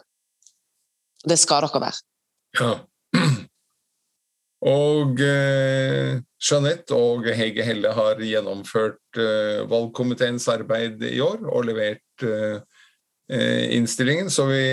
[1.26, 2.04] Det skal dere være.
[2.60, 2.70] ja.
[4.68, 12.26] Og eh, Jeanette og Hege Helle har gjennomført eh, valgkomiteens arbeid i år og levert
[12.28, 12.60] eh,
[13.32, 14.64] eh, innstillingen, så vi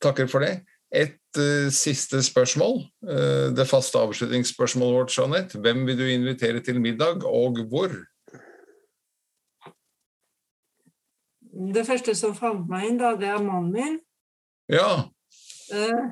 [0.00, 0.62] takker for det.
[0.94, 5.60] Et eh, siste spørsmål, eh, det faste avslutningsspørsmålet vårt, Jeanette.
[5.60, 7.92] Hvem vil du invitere til middag, og hvor?
[11.74, 14.00] Det første som fant meg inn, da, det er mannen min.
[14.72, 15.04] Ja,
[15.72, 16.04] Eh,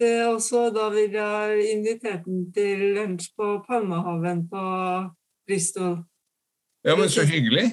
[0.00, 4.62] Det er også, da vil jeg invitere den til lunsj på Palmehaven på
[5.46, 5.98] Bristol.
[6.84, 7.72] ja men så hyggelig.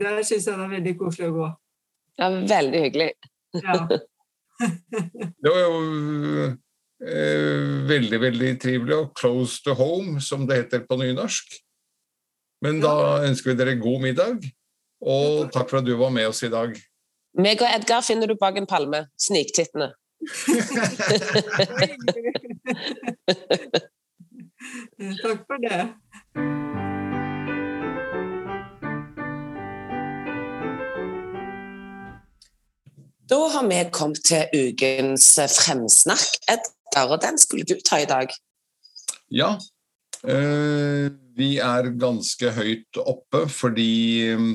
[0.00, 1.48] Der syns jeg det er veldig koselig å gå.
[2.18, 3.10] Ja, veldig hyggelig.
[3.54, 3.80] Ja.
[5.42, 5.74] Det var jo
[7.06, 11.54] eh, veldig, veldig trivelig, og 'close to home', som det heter på nynorsk.
[12.62, 14.48] Men da ønsker vi dere god middag,
[14.98, 16.74] og takk for at du var med oss i dag.
[17.38, 19.04] Meg og Edgar finner du bak en palme.
[19.14, 19.92] Sniktittene.
[25.22, 25.94] Takk for det.
[33.28, 38.32] Da har vi kommet til ukens fremsnakk, Edgar, og den skulle du ta i dag.
[39.30, 39.58] Ja,
[40.24, 43.92] eh, vi er ganske høyt oppe fordi
[44.32, 44.48] eh,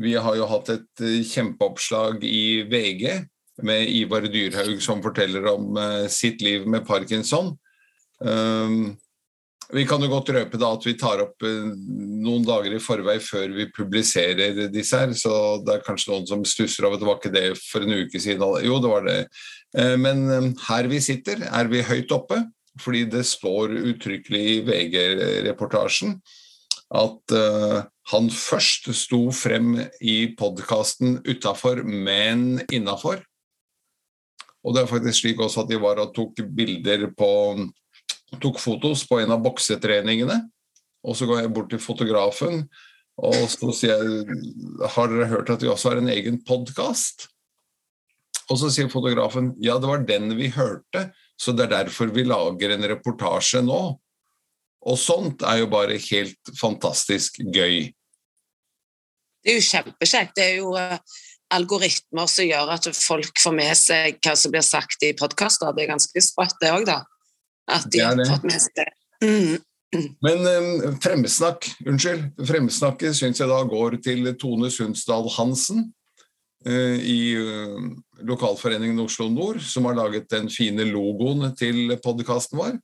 [0.00, 3.26] vi har jo hatt et eh, kjempeoppslag i VG
[3.66, 7.54] med Ivar Dyrhaug som forteller om uh, sitt liv med parkinson.
[8.20, 8.96] Um,
[9.70, 13.18] vi kan jo godt røpe da at vi tar opp uh, noen dager i forvei
[13.22, 17.10] før vi publiserer disse her, så det er kanskje noen som stusser over at det
[17.10, 18.44] var ikke det for en uke siden.
[18.66, 19.20] Jo, det var det.
[19.76, 22.42] Uh, men her vi sitter, er vi høyt oppe,
[22.80, 26.20] fordi det står uttrykkelig i VG-reportasjen
[26.90, 27.34] at
[28.10, 33.20] han først sto frem i podkasten utafor, men innafor.
[34.64, 37.30] Og det er faktisk slik også at de var og tok bilder på
[38.40, 40.36] Tok fotos på en av boksetreningene.
[41.02, 42.60] Og så går jeg bort til fotografen
[43.20, 44.38] og så sier jeg
[44.94, 47.28] Har dere hørt at vi også har en egen podkast?
[48.50, 52.24] Og så sier fotografen ja, det var den vi hørte, så det er derfor vi
[52.26, 53.82] lager en reportasje nå.
[54.80, 57.92] Og sånt er jo bare helt fantastisk gøy.
[59.40, 60.34] Det er jo kjempekjekt.
[60.34, 61.20] Det er jo uh,
[61.54, 65.72] algoritmer som gjør at folk får med seg hva som blir sagt i podkaster.
[65.74, 67.02] Det er ganske sprøtt, det òg, da.
[67.70, 68.88] At de har fått med seg det.
[69.24, 69.58] Mm.
[70.22, 72.28] Men um, fremsnakk, unnskyld.
[72.46, 75.88] Fremsnakket syns jeg da går til Tone Sundsdal Hansen
[76.68, 77.90] uh, i uh,
[78.26, 82.78] lokalforeningen Oslo Nord, som har laget den fine logoen til podkasten vår.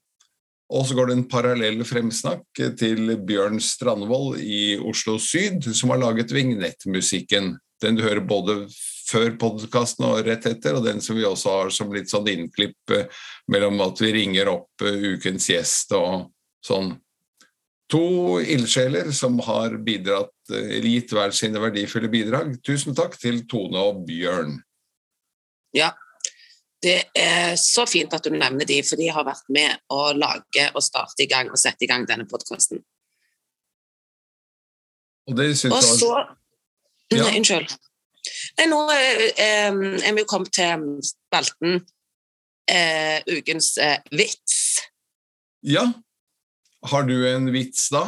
[0.74, 6.02] Og så går det en parallell fremsnakk til Bjørn Strandvold i Oslo Syd, som har
[6.02, 7.52] laget vignettmusikken.
[7.82, 8.62] Den du hører både
[9.06, 12.94] før podkasten og rett etter, og den som vi også har som litt sånn innklipp
[12.94, 13.10] eh,
[13.52, 16.30] mellom at vi ringer opp eh, ukens gjest og
[16.64, 16.94] sånn.
[17.92, 22.56] To ildsjeler som har bidratt, eh, gitt hver sine verdifulle bidrag.
[22.66, 24.56] Tusen takk til Tone og Bjørn.
[25.76, 25.92] Ja,
[26.82, 30.66] det er så fint at du nevner de, for de har vært med å lage
[30.72, 32.82] og starte i gang og sette i gang denne podkasten.
[35.26, 36.12] Og det syns jeg så
[37.14, 37.22] ja.
[37.22, 37.76] Nei, unnskyld.
[38.58, 39.76] Nei, nå eh, er
[40.16, 41.80] vi jo kommet til spalten
[42.70, 44.82] eh, ukens eh, vits.
[45.66, 45.86] Ja.
[46.86, 48.04] Har du en vits, da?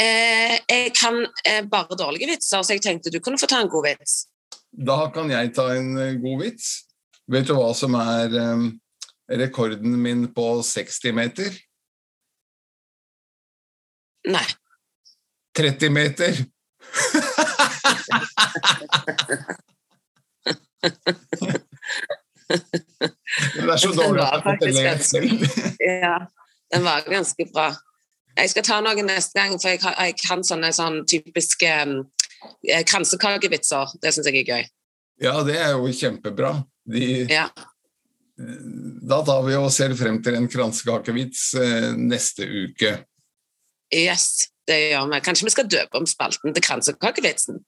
[0.00, 3.70] Eh, jeg kan eh, bare dårlige vitser, så jeg tenkte du kunne få ta en
[3.70, 4.22] god vits.
[4.70, 6.70] Da kan jeg ta en eh, god vits.
[7.30, 8.32] Vet du hva som er
[9.30, 11.58] rekorden min på 60 meter?
[14.26, 14.46] Nei.
[15.54, 16.40] 30 meter.
[23.60, 25.46] Det er så dårlig at fortelle selv.
[26.04, 26.16] ja,
[26.74, 27.70] den var ganske bra.
[28.38, 31.96] Jeg skal ta noe neste gang, for jeg, jeg kan sånne sånne typiske um,
[32.88, 33.96] kransekakevitser.
[34.02, 34.70] Det syns jeg er gøy.
[35.20, 36.54] Ja, det er jo kjempebra.
[36.90, 37.48] De, ja.
[39.10, 42.94] Da tar vi og ser frem til en kransekakevits eh, neste uke.
[43.92, 45.20] Yes, det gjør vi.
[45.24, 47.60] Kanskje vi skal døpe om spalten til kransekakevitsen?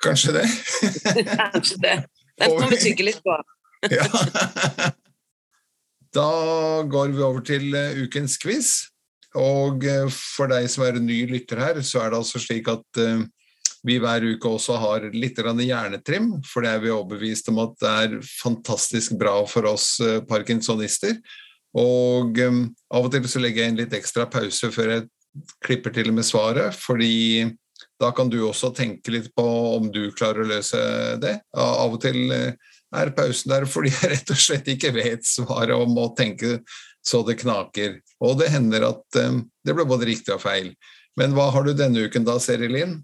[0.00, 0.46] Kanskje det.
[1.52, 1.96] Kanskje det.
[2.40, 3.36] Den må vi tygge litt på.
[3.98, 4.06] ja.
[6.14, 6.30] Da
[6.90, 8.72] går vi over til uh, ukens quiz.
[9.38, 13.02] Og uh, for deg som er ny lytter her, så er det altså slik at
[13.02, 13.22] uh,
[13.86, 17.92] vi hver uke også har litt hjernetrim, for det er vi overbevist om at det
[18.02, 21.14] er fantastisk bra for oss eh, parkinsonister.
[21.80, 25.06] Og av og til så legger jeg inn litt ekstra pause før jeg
[25.64, 27.48] klipper til med svaret, fordi
[28.00, 30.80] da kan du også tenke litt på om du klarer å løse
[31.20, 31.36] det.
[31.56, 32.54] Av og til eh,
[32.96, 36.60] er pausen der fordi jeg rett og slett ikke vet svaret og må tenke
[37.06, 38.00] så det knaker.
[38.24, 40.74] Og det hender at um, det blir både riktig og feil.
[41.16, 42.98] Men hva har du denne uken da, Serilin?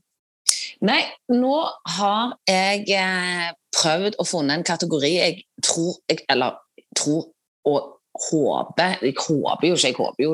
[0.85, 1.01] Nei,
[1.33, 1.55] nå
[1.97, 6.61] har jeg eh, prøvd å finne en kategori jeg tror jeg, Eller
[6.97, 7.31] tror
[7.67, 7.96] og
[8.31, 10.33] håper Jeg håper jo ikke, jeg håper jo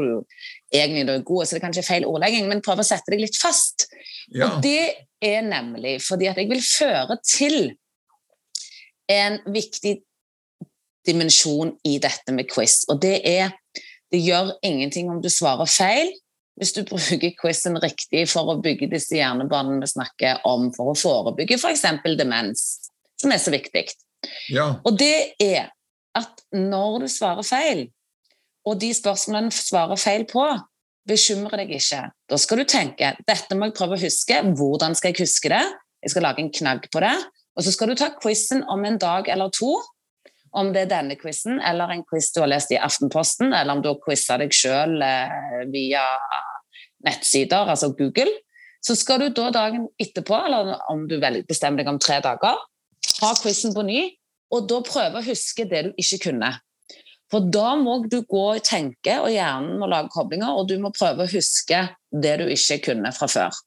[0.73, 3.25] egentlig du er god, så det er kanskje feil ordlegging, men prøv å sette deg
[3.25, 3.89] litt fast.
[4.33, 4.49] Ja.
[4.49, 7.59] Og det er nemlig fordi at jeg vil føre til
[9.13, 9.99] en viktig
[11.07, 13.53] dimensjon i dette med quiz, og det er
[14.13, 16.11] det gjør ingenting om du svarer feil,
[16.61, 20.99] hvis du bruker quizen riktig for å bygge disse hjernebanene vi snakker om, for å
[20.99, 21.87] forebygge f.eks.
[22.19, 22.67] Demens,
[23.21, 23.87] som er så viktig.
[24.53, 24.75] Ja.
[24.85, 25.73] Og det er
[26.19, 27.87] at når du svarer feil,
[28.69, 30.45] og de spørsmålene svarer feil på,
[31.09, 32.03] bekymrer deg ikke.
[32.31, 34.37] Da skal du tenke dette må jeg prøve å huske.
[34.59, 35.65] Hvordan skal jeg huske det?
[36.03, 37.15] Jeg skal lage en knagg på det.
[37.59, 39.75] Og så skal du ta quizen om en dag eller to
[40.53, 43.83] om det er denne quizen eller en quiz du har lest i Aftenposten, eller om
[43.83, 46.03] du har quiza deg sjøl eh, via
[47.07, 48.31] nettsider, altså Google,
[48.85, 51.17] så skal du da dagen etterpå, eller om du
[51.49, 52.61] bestemmer deg om tre dager,
[53.23, 54.03] ha quizen på ny,
[54.53, 56.53] og da prøve å huske det du ikke kunne.
[57.33, 60.93] For da må du gå og tenke, og hjernen må lage koblinger, og du må
[60.93, 63.63] prøve å huske det du ikke kunne fra før.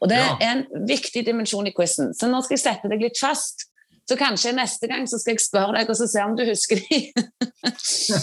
[0.00, 0.32] Og Det ja.
[0.40, 2.14] er en viktig dimensjon i quizen.
[2.16, 3.68] Så nå skal jeg sette deg litt fast.
[4.08, 6.80] Så kanskje neste gang så skal jeg spørre deg, og så se om du husker
[6.80, 6.98] de.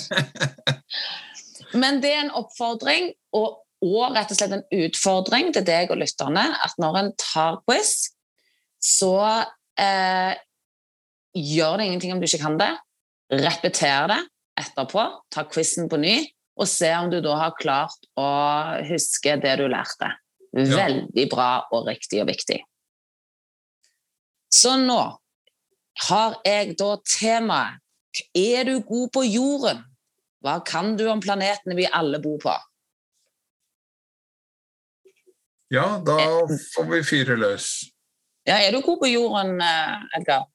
[1.82, 6.02] Men det er en oppfordring, og, og rett og slett en utfordring til deg og
[6.02, 8.12] lytterne, at når en tar quiz,
[8.82, 9.16] så
[9.78, 10.34] eh,
[11.38, 12.72] gjør det ingenting om du ikke kan det.
[13.32, 14.22] Repeter det
[14.60, 16.16] etterpå, ta quizen på ny,
[16.60, 18.28] og se om du da har klart å
[18.90, 20.12] huske det du lærte.
[20.52, 22.60] Veldig bra og riktig og viktig.
[24.52, 25.00] Så nå
[26.08, 27.80] har jeg da temaet
[28.36, 29.78] Er du god på jorden?
[30.44, 32.52] Hva kan du om planetene vi alle bor på?
[35.72, 36.18] Ja, da
[36.74, 37.70] får vi fyre løs.
[38.44, 40.50] Ja, er du god på jorden, eh, Edgar?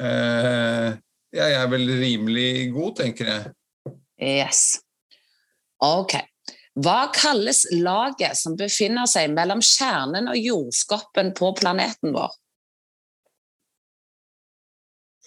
[0.00, 0.88] Eh,
[1.32, 3.54] ja, jeg er vel rimelig god, tenker jeg.
[4.22, 4.62] Yes.
[5.82, 6.16] Ok.
[6.82, 12.32] Hva kalles laget som befinner seg mellom kjernen og jordskorpen på planeten vår?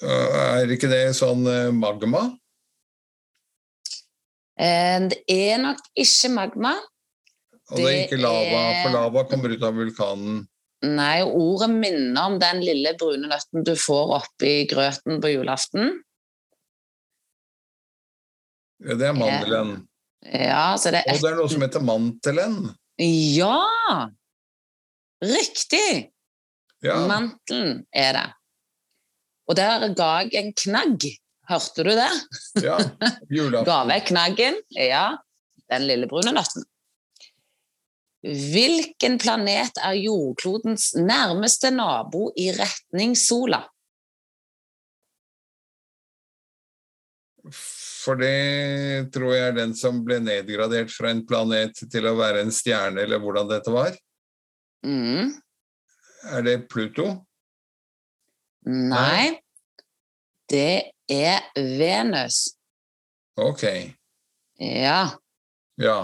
[0.06, 2.25] Er ikke det sånn eh, magma?
[4.60, 6.73] Eh, det er nok ikke magma.
[7.71, 10.43] Og det er ikke lava, for lava kommer ut av vulkanen.
[10.86, 15.93] Nei, ordet minner om den lille brune nøtten du får oppi grøten på julaften.
[18.86, 19.76] Ja, det er mandelen.
[20.26, 22.58] Ja, så det er Og det er noe som heter mantelen.
[23.02, 24.10] Ja!
[25.26, 26.12] Riktig!
[26.86, 28.26] Ja, Mantelen er det.
[29.50, 31.06] Og der ga jeg en knagg.
[31.50, 32.12] Hørte du det?
[32.65, 32.78] ja.
[32.78, 33.89] Ga Julaften.
[33.91, 34.60] vekk knaggen.
[34.76, 35.06] Ja,
[35.71, 36.65] den lille brune nøtten.
[38.26, 43.60] Hvilken planet er jordklodens nærmeste nabo i retning sola?
[47.54, 52.42] For det tror jeg er den som ble nedgradert fra en planet til å være
[52.46, 53.94] en stjerne, eller hvordan dette var.
[54.86, 55.36] Mm.
[56.34, 57.08] Er det Pluto?
[58.66, 59.38] Nei,
[60.50, 62.56] det er Venus.
[63.38, 63.68] Ok.
[64.58, 65.02] Ja.
[65.78, 66.00] Ja.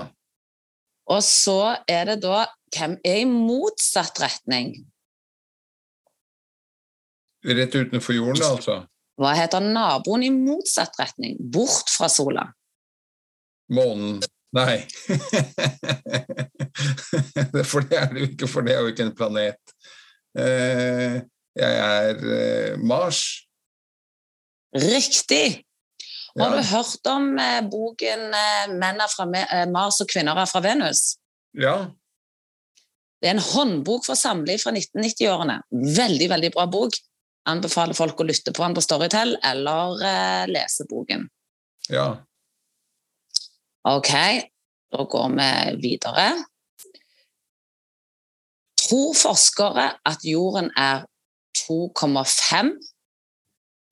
[1.11, 4.69] Og så er det da Hvem er i motsatt retning?
[7.43, 8.77] Rett utenfor jorden, altså.
[9.19, 11.35] Hva heter naboen i motsatt retning?
[11.51, 12.45] Bort fra sola.
[13.75, 14.21] Månen.
[14.55, 14.77] Nei.
[17.71, 19.75] for det er det jo ikke, for det er jo ikke en planet.
[20.39, 21.19] Eh,
[21.59, 23.25] jeg er eh, Mars.
[24.71, 25.65] Riktig!
[26.39, 30.47] Har du hørt om eh, boken eh, 'Menn er fra eh, Mars og kvinner er
[30.47, 31.17] fra Venus'?
[31.59, 31.91] Ja.
[33.21, 35.59] Det er en håndbok for samliv fra 1990-årene.
[35.97, 36.95] Veldig veldig bra bok.
[37.51, 41.27] Anbefaler folk å lytte på den på Storytel eller eh, lese boken.
[41.91, 42.07] Ja.
[43.89, 44.11] Ok,
[44.93, 45.51] da går vi
[45.83, 46.27] videre.
[48.81, 51.03] Tror forskere at jorden er
[51.57, 52.71] 2,5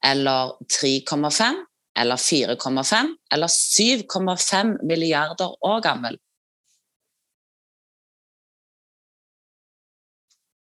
[0.10, 1.65] eller 3,5
[1.99, 6.17] eller 4,5 eller 7,5 milliarder år gammel?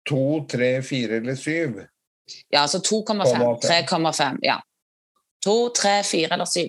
[0.09, 1.83] To, tre, fire eller syv?
[2.51, 4.61] Ja, altså 2,5, 3,5, ja.
[5.45, 6.61] 2, 3, 4 eller 7.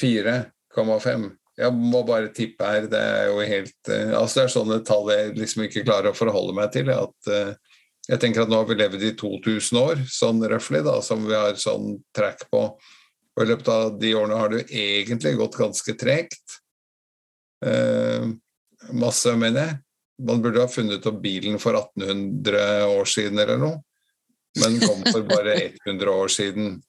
[0.00, 1.30] 4,5.
[1.60, 2.86] Jeg må bare tippe her.
[2.88, 6.16] Det er jo helt eh, Altså det er sånne tall jeg liksom ikke klarer å
[6.16, 6.88] forholde meg til.
[6.94, 7.52] At, eh,
[8.10, 11.36] jeg tenker at nå har vi levd i 2000 år, sånn røftlig, da, som vi
[11.36, 12.64] har sånn track på.
[13.36, 16.56] Og i løpet av de årene har det jo egentlig gått ganske tregt.
[17.64, 18.26] Eh,
[18.96, 19.78] masse, mener jeg.
[20.26, 23.78] Man burde ha funnet opp bilen for 1800 år siden eller noe.
[24.60, 25.54] Men kom for bare
[25.86, 26.80] 100 år siden.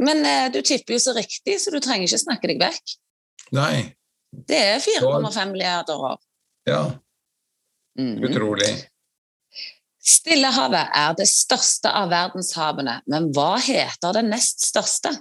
[0.00, 2.94] Men eh, du tipper jo så riktig, så du trenger ikke snakke deg vekk.
[3.52, 3.74] Nei.
[4.48, 6.16] Det er 4,5 milliarder år.
[6.68, 6.82] Ja,
[7.98, 8.22] Mhm.
[8.28, 8.72] utrolig.
[10.08, 15.12] Stillehavet er det største av verdenshavene, men hva heter det nest største?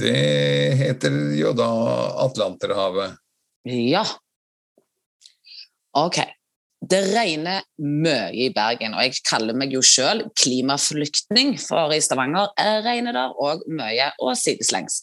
[0.00, 0.16] Det
[0.80, 1.70] heter jo da
[2.24, 3.18] Atlanterhavet.
[3.70, 4.04] Ja.
[5.98, 6.22] Ok.
[6.90, 12.54] Det regner mye i Bergen, og jeg kaller meg jo sjøl klimaflyktning, for i Stavanger
[12.86, 15.02] regner det òg mye, og sideslengs.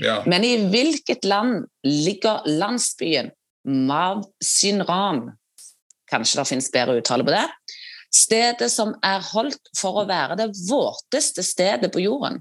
[0.00, 0.22] Ja.
[0.30, 3.32] Men i hvilket land ligger landsbyen
[3.68, 5.26] Mavsynran?
[6.08, 7.44] Kanskje det finnes bedre uttale på det?
[8.14, 12.40] Stedet som er holdt for å være det våteste stedet på jorden.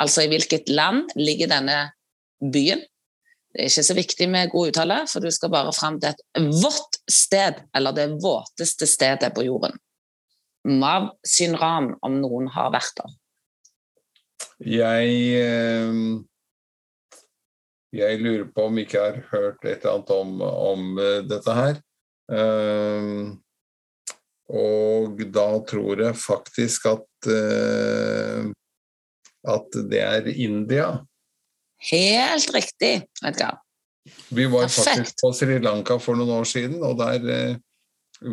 [0.00, 1.78] Altså i hvilket land ligger denne
[2.38, 2.82] byen?
[3.54, 6.54] Det er ikke så viktig med god uttale, for du skal bare fram til et
[6.58, 9.76] vått sted, eller det våteste stedet på jorden.
[10.66, 13.12] Mav Synran, om noen har vært der.
[14.64, 15.98] Jeg eh,
[17.94, 21.54] Jeg lurer på om ikke jeg har hørt et eller annet om, om eh, dette
[21.54, 21.78] her.
[22.32, 23.34] Eh,
[24.52, 28.50] Og da tror jeg faktisk at uh,
[29.44, 30.88] at det er India.
[31.90, 32.94] Helt riktig,
[33.24, 33.60] Edgar.
[34.28, 34.84] Vi var Perfekt.
[34.84, 37.56] faktisk på Sri Lanka for noen år siden, og der uh,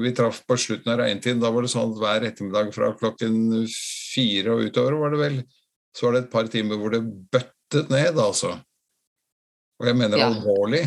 [0.04, 1.42] vi traff på slutten av regntiden.
[1.44, 5.42] Da var det sånn at hver ettermiddag fra klokken fire og utover var det vel,
[5.96, 8.58] så var det et par timer hvor det bøttet ned, altså.
[9.80, 10.28] Og jeg mener ja.
[10.32, 10.86] alvorlig.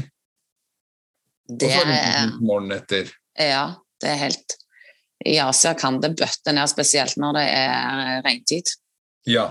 [1.45, 3.11] Det Og så morgenen etter.
[3.37, 3.67] Ja,
[4.01, 4.57] det er helt
[5.25, 8.73] I Asia kan det bøtte ned, spesielt når det er regntid.
[9.29, 9.51] Ja.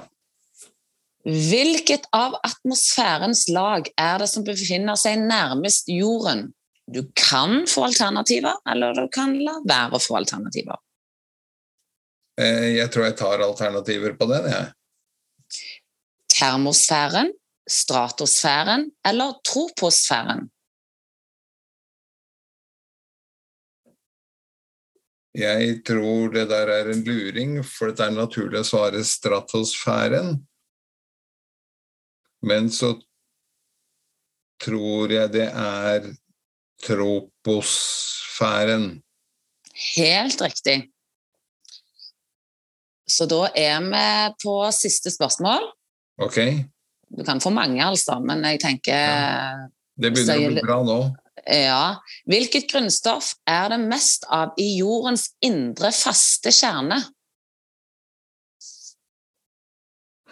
[1.24, 6.50] Hvilket av atmosfærens lag er det som befinner seg nærmest jorden?
[6.86, 10.82] Du kan få alternativer, eller du kan la være å få alternativer.
[12.42, 14.74] Eh, jeg tror jeg tar alternativer på den, jeg.
[16.34, 17.32] Termosfæren,
[17.70, 20.50] stratosfæren eller troposfæren?
[25.34, 30.36] Jeg tror det der er en luring, for det er naturlig å svare stratosfæren.
[32.46, 32.94] Men så
[34.62, 36.12] tror jeg det er
[36.86, 39.02] troposfæren.
[39.96, 40.78] Helt riktig.
[43.10, 44.06] Så da er vi
[44.44, 45.66] på siste spørsmål.
[46.22, 46.38] Ok.
[47.10, 49.66] Du kan få mange, altså, men jeg tenker ja.
[49.94, 51.00] Det begynner å bli bra nå.
[51.42, 52.02] Ja.
[52.30, 57.02] Hvilket grunnstoff er det mest av i jordens indre faste kjerne?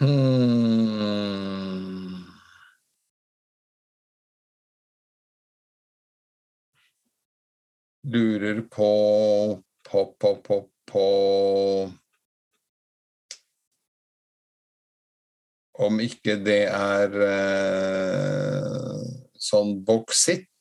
[0.02, 0.62] Hmm.
[8.02, 8.92] Lurer på
[9.92, 11.06] på, på, på, på
[15.72, 18.98] Om ikke det er eh,
[19.40, 20.51] sånn boksitt?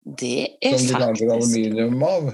[0.00, 2.30] Det er Som de lager aluminium av?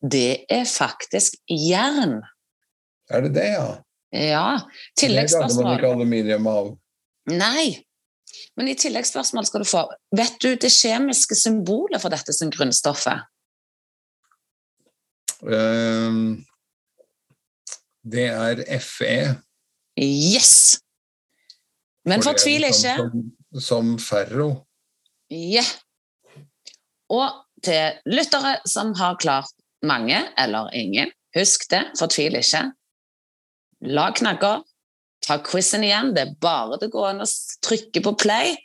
[0.00, 2.18] Det er faktisk jern.
[3.10, 3.68] Er det det, ja?
[4.10, 4.48] Ja.
[4.98, 5.48] Tilleggsspørsmål.
[5.48, 6.70] Det lager man ikke aluminium av.
[7.30, 7.66] Nei.
[8.58, 9.84] Men i tilleggsspørsmål skal du få
[10.16, 13.26] Vet du det kjemiske symbolet for dette som grunnstoffet?
[15.40, 16.42] Um,
[18.04, 19.14] det er FE.
[20.00, 20.80] Yes!
[22.04, 22.96] Men fortvil ikke.
[22.98, 23.30] Som,
[23.60, 24.50] som ferro.
[25.30, 25.64] Ja.
[27.10, 29.52] Og til lyttere som har klart
[29.86, 32.64] mange eller ingen, husk det, fortvil ikke.
[33.90, 34.62] Lag knagger,
[35.24, 36.12] ta quizen igjen.
[36.16, 37.28] Det er bare det går an å
[37.64, 38.56] trykke på play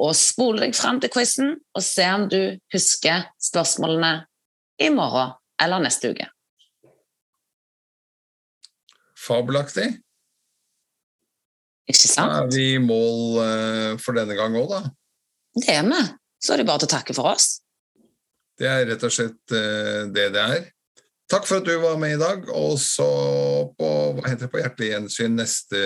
[0.00, 4.14] og spole deg fram til quizen og se om du husker spørsmålene
[4.82, 6.26] i morgen eller neste uke.
[9.24, 9.86] Fabelaktig.
[11.88, 12.32] Ikke sant?
[12.32, 14.82] Da er vi i mål eh, for denne gang òg, da.
[15.60, 16.00] Det er vi.
[16.44, 17.63] Så er det bare til å takke for oss.
[18.58, 20.68] Det er rett og slett eh, det det er.
[21.30, 23.08] Takk for at du var med i dag, og så
[23.74, 25.80] på, hva heter det, på hjertelig gjensyn neste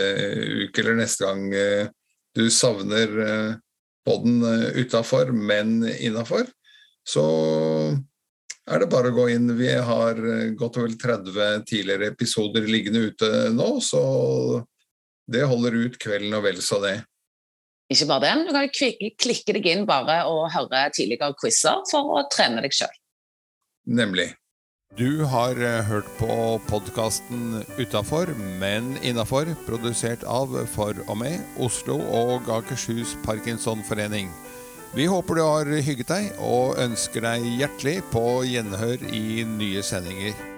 [0.67, 1.89] uke eller neste gang eh,
[2.37, 3.11] du savner
[4.07, 4.45] podden
[4.79, 6.45] utafor, men innafor.
[7.09, 7.25] Så
[8.69, 9.49] er det bare å gå inn.
[9.59, 10.21] Vi har
[10.61, 14.03] godt og vel 30 tidligere episoder liggende ute nå, så
[15.29, 17.01] det holder ut kvelden og vel så det.
[17.89, 22.19] Ikke bare det, men du kan klikke deg inn bare og høre tidligere quizer for
[22.19, 22.93] å trene deg sjøl.
[23.89, 24.35] Nemlig.
[24.97, 26.29] Du har eh, hørt på
[26.69, 34.33] podkasten Utafor, men innafor, produsert av For og med Oslo og Akershus Parkinsonforening.
[34.97, 40.58] Vi håper du har hygget deg, og ønsker deg hjertelig på gjenhør i nye sendinger.